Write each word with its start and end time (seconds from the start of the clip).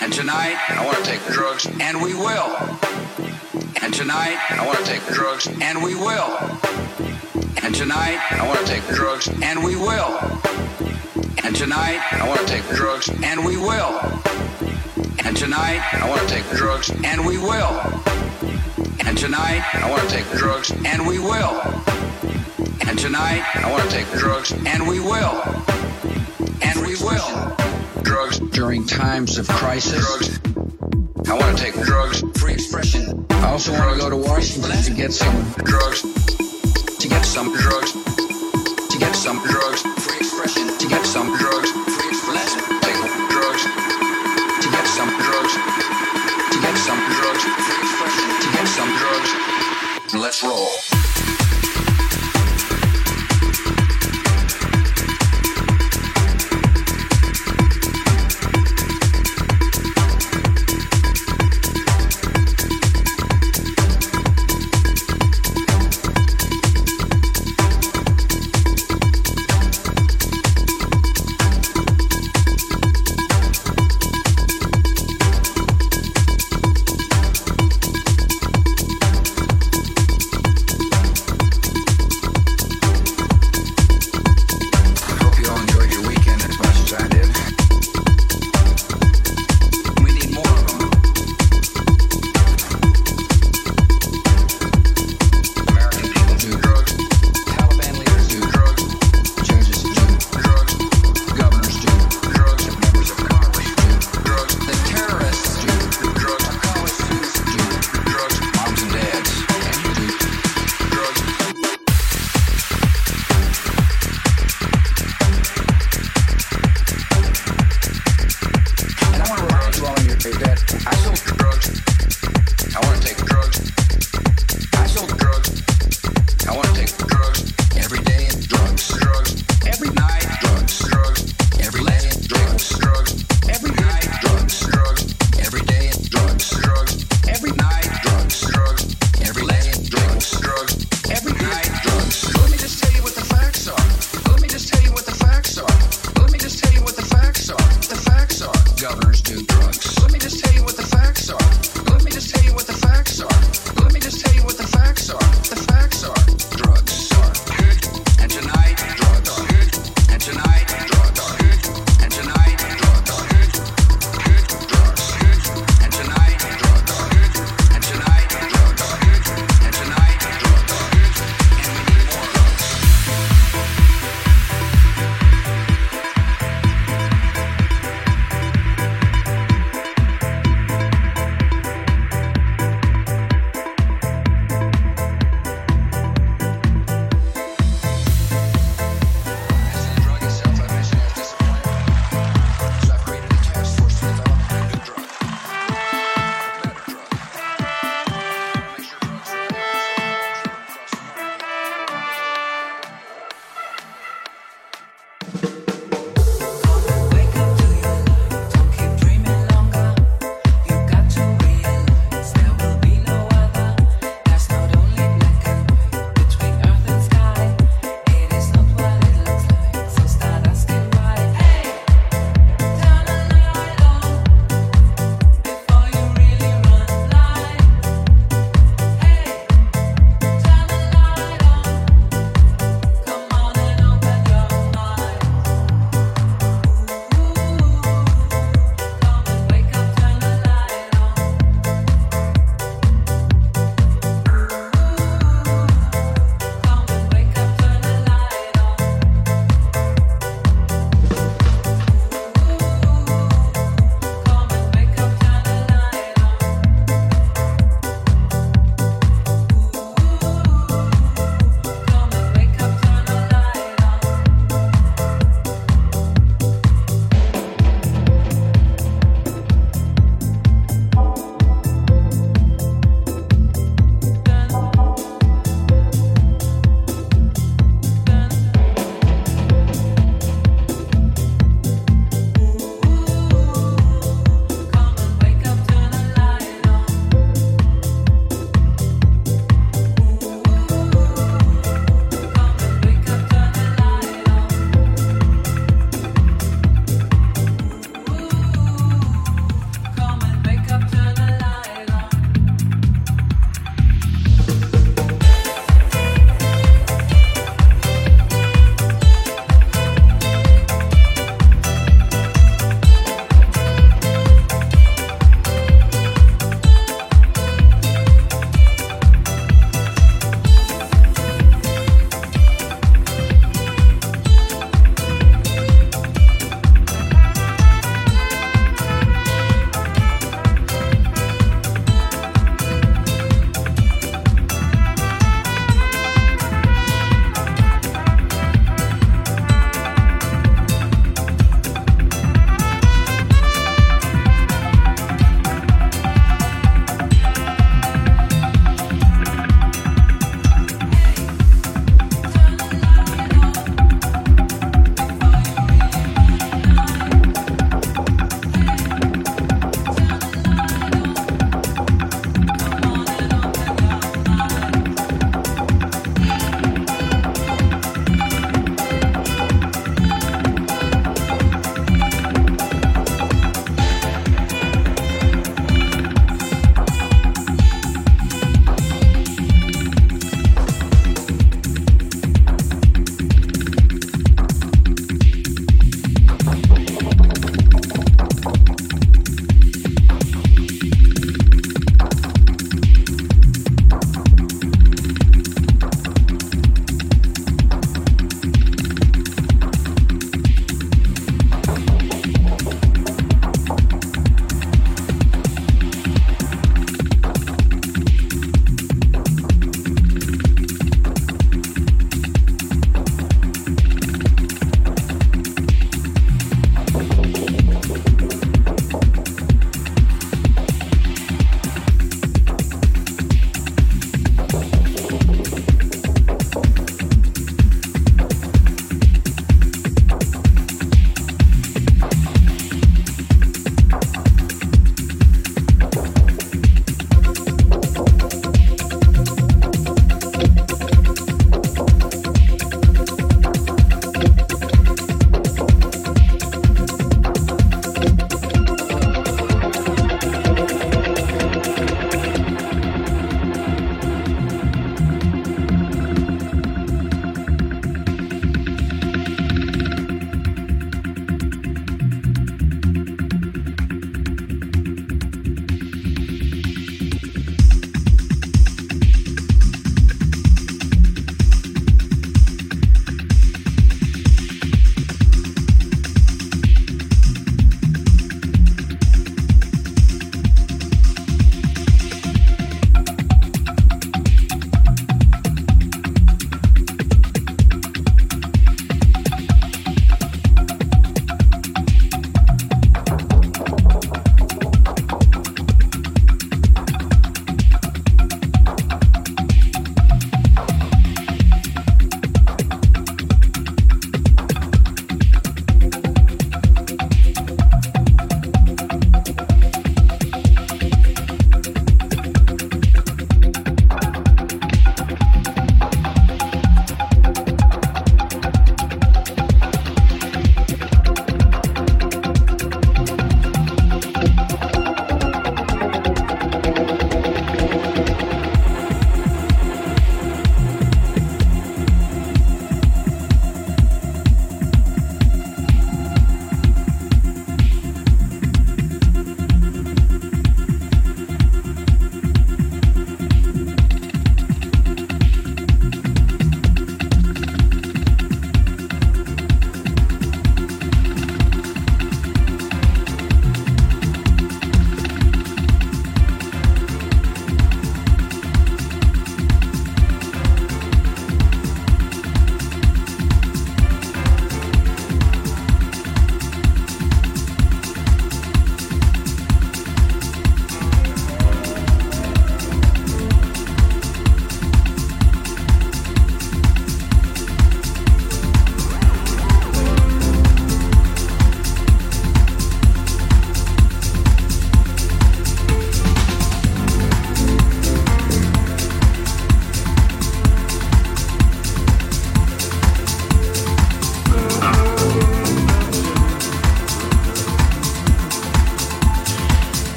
And 0.00 0.12
tonight, 0.12 0.56
I 0.68 0.84
want 0.86 0.98
to 0.98 1.04
take 1.04 1.24
drugs, 1.26 1.66
and 1.80 2.00
we 2.00 2.14
will. 2.14 2.56
And 3.82 3.92
tonight, 3.92 4.38
I 4.50 4.64
want 4.64 4.78
to 4.78 4.84
take 4.84 5.04
drugs, 5.06 5.48
and 5.60 5.82
we 5.82 5.94
will. 5.94 6.38
And 7.62 7.74
tonight, 7.74 8.18
I 8.30 8.46
want 8.46 8.60
to 8.60 8.66
take 8.66 8.86
drugs, 8.94 9.28
and 9.42 9.64
we 9.64 9.74
will. 9.74 10.18
And 11.42 11.54
tonight, 11.56 12.00
I 12.12 12.28
want 12.28 12.40
to 12.40 12.46
take 12.46 12.64
drugs, 12.68 13.08
and 13.08 13.44
we 13.44 13.56
will. 13.56 13.98
And 15.24 15.36
tonight, 15.36 15.82
I 15.92 16.08
want 16.08 16.20
to 16.22 16.28
take 16.28 16.48
drugs, 16.56 16.90
and 17.04 17.26
we 17.26 17.36
will. 17.36 17.80
And 19.04 19.18
tonight, 19.18 19.64
I 19.74 19.90
want 19.90 20.08
to 20.08 20.14
take 20.14 20.30
drugs, 20.38 20.70
and 20.70 21.06
we 21.06 21.18
will. 21.18 21.60
And 22.86 22.98
tonight, 22.98 23.42
I 23.56 23.70
want 23.70 23.82
to 23.84 23.90
take 23.90 24.10
drugs, 24.12 24.52
and 24.52 24.86
we 24.86 25.00
will. 25.00 25.42
And 26.62 26.86
we 26.86 26.94
will 27.02 27.57
drugs 28.08 28.38
during 28.38 28.86
times 28.86 29.36
of 29.36 29.46
crisis. 29.46 30.00
Drugs. 30.00 30.40
I 31.28 31.34
want 31.34 31.58
to 31.58 31.62
take 31.62 31.74
drugs. 31.74 32.24
Free 32.40 32.54
expression. 32.54 33.26
I 33.28 33.50
also 33.50 33.70
want 33.72 33.92
to 33.92 34.00
go 34.00 34.08
to 34.08 34.16
Washington 34.16 34.82
to 34.82 34.94
get 34.94 35.12
some 35.12 35.36
drugs. 35.64 36.00
To 37.00 37.06
get 37.06 37.22
some 37.26 37.54
drugs. 37.54 37.92
To 37.92 38.98
get 38.98 39.14
some 39.14 39.44
drugs. 39.44 39.57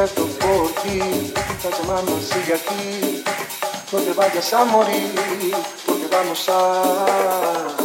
muerto 0.00 0.26
por 0.38 0.82
ti, 0.82 0.98
la 1.62 1.76
semana 1.76 2.10
sigue 2.22 2.54
aquí, 2.54 3.22
no 3.92 3.98
te 3.98 4.12
vayas 4.14 4.52
a 4.54 4.64
morir, 4.64 5.54
porque 5.84 6.06
vamos 6.10 6.48
a... 6.48 7.79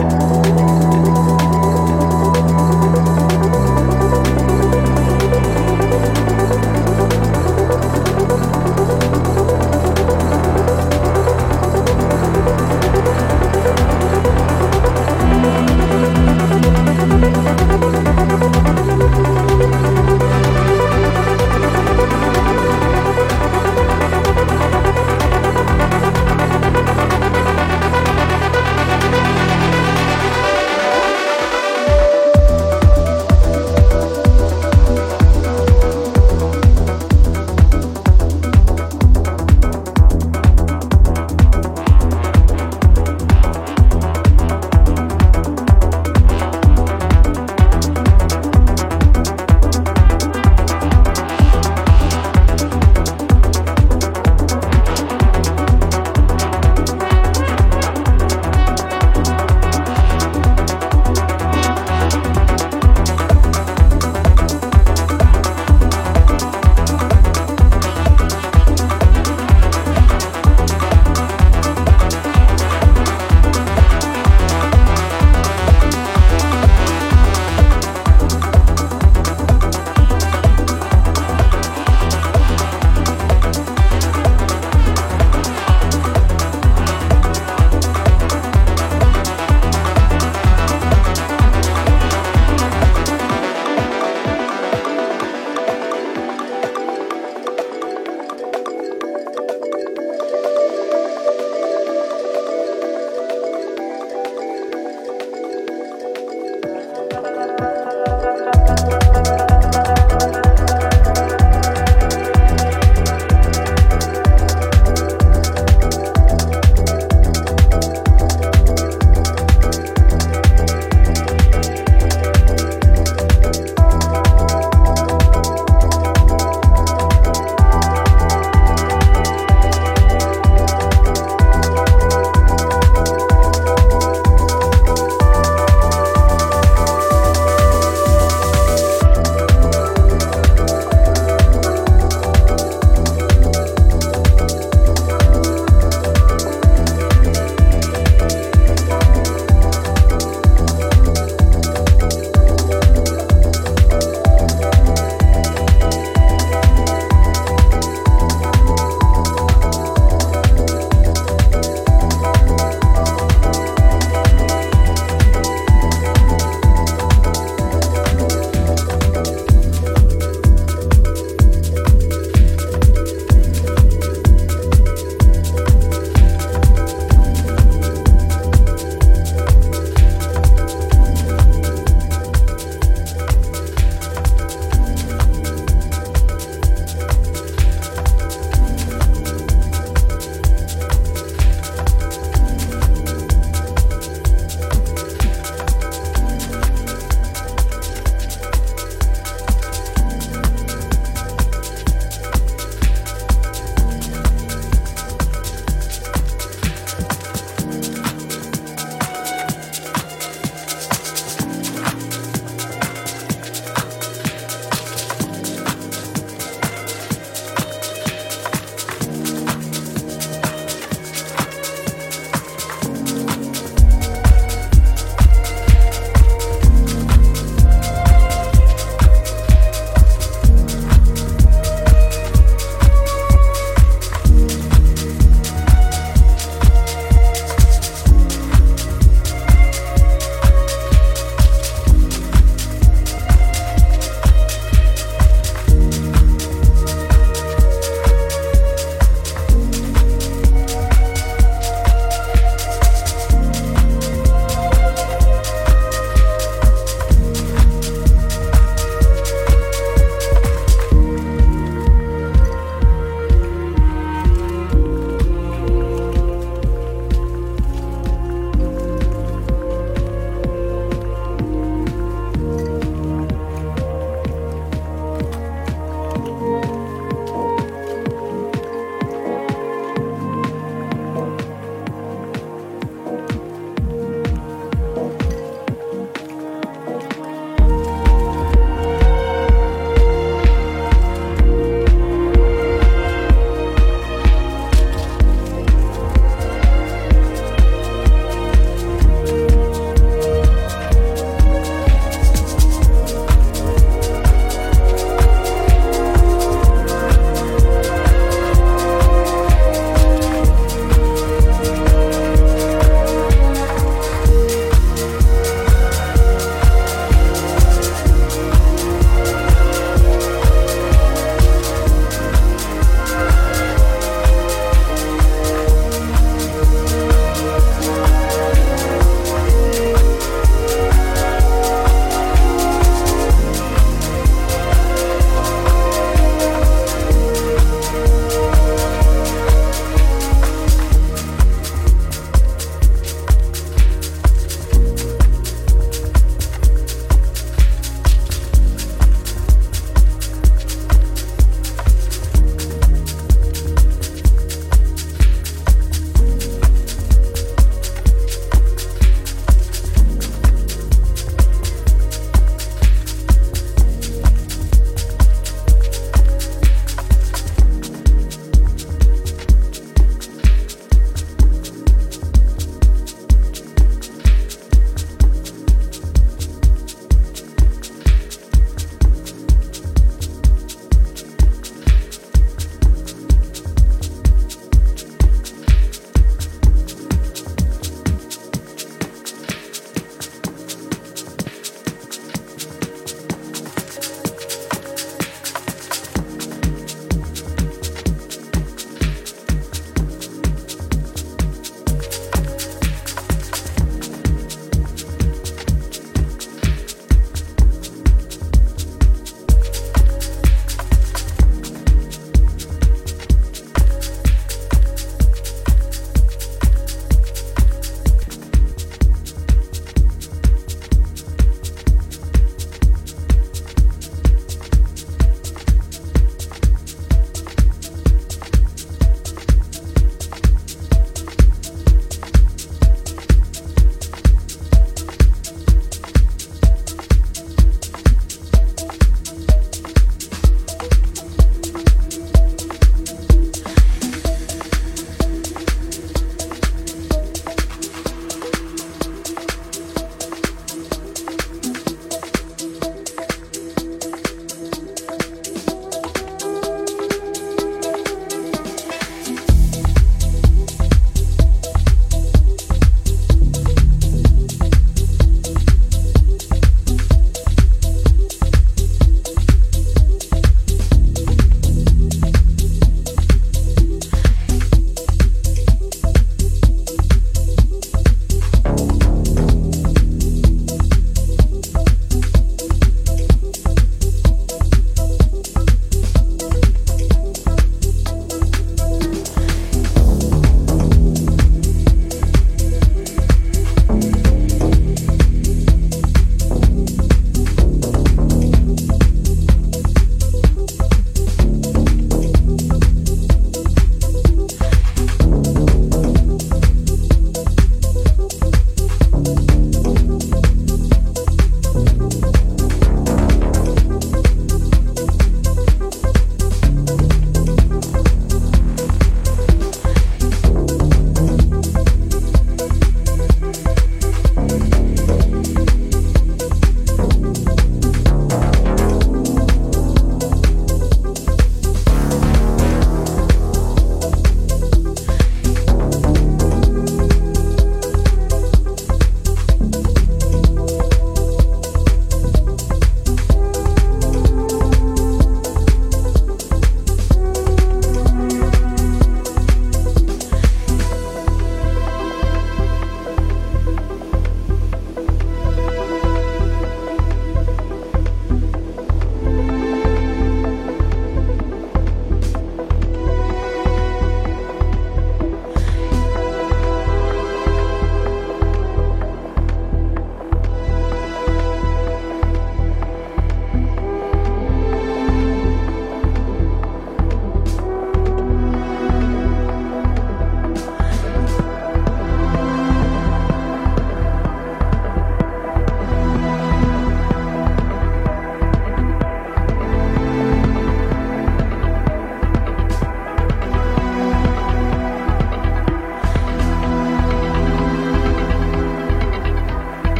Bye. 0.00 0.79